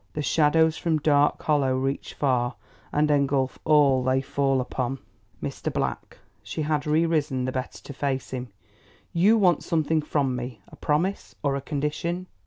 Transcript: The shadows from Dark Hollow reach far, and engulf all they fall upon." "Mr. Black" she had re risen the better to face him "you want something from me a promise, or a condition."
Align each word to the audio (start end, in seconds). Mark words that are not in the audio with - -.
The 0.13 0.23
shadows 0.23 0.77
from 0.79 0.97
Dark 0.97 1.43
Hollow 1.43 1.75
reach 1.77 2.15
far, 2.15 2.55
and 2.91 3.11
engulf 3.11 3.59
all 3.65 4.03
they 4.03 4.19
fall 4.19 4.59
upon." 4.59 4.97
"Mr. 5.43 5.71
Black" 5.71 6.17
she 6.41 6.63
had 6.63 6.87
re 6.87 7.05
risen 7.05 7.45
the 7.45 7.51
better 7.51 7.83
to 7.83 7.93
face 7.93 8.31
him 8.31 8.49
"you 9.13 9.37
want 9.37 9.63
something 9.63 10.01
from 10.01 10.35
me 10.35 10.59
a 10.67 10.75
promise, 10.75 11.35
or 11.43 11.55
a 11.55 11.61
condition." 11.61 12.25